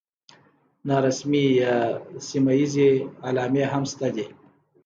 نارسمي 0.87 1.45
یا 1.61 1.75
سیمه 2.27 2.53
ییزې 2.59 2.89
علامې 3.27 3.65
هم 3.71 3.83
شته 3.91 4.07
دي. 4.15 4.25